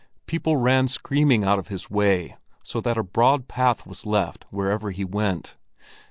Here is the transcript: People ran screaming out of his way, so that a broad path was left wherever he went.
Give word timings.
People 0.25 0.57
ran 0.57 0.87
screaming 0.87 1.43
out 1.43 1.59
of 1.59 1.67
his 1.67 1.91
way, 1.91 2.35
so 2.63 2.81
that 2.81 2.97
a 2.97 3.03
broad 3.03 3.47
path 3.47 3.85
was 3.85 4.03
left 4.03 4.45
wherever 4.49 4.89
he 4.89 5.05
went. 5.05 5.57